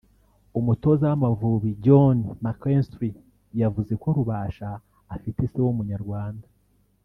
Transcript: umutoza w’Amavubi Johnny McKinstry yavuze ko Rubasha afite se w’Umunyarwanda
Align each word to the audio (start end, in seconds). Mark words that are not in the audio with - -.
umutoza 0.59 1.05
w’Amavubi 1.11 1.69
Johnny 1.85 2.23
McKinstry 2.43 3.09
yavuze 3.61 3.93
ko 4.01 4.07
Rubasha 4.17 4.69
afite 5.15 5.41
se 5.51 5.57
w’Umunyarwanda 5.65 6.47